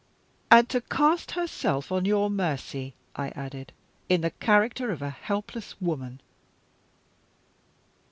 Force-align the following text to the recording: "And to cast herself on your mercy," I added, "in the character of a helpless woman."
"And 0.49 0.67
to 0.69 0.81
cast 0.81 1.33
herself 1.33 1.91
on 1.91 2.05
your 2.05 2.27
mercy," 2.31 2.95
I 3.15 3.29
added, 3.35 3.71
"in 4.09 4.21
the 4.21 4.31
character 4.31 4.89
of 4.89 5.03
a 5.03 5.11
helpless 5.11 5.79
woman." 5.79 6.21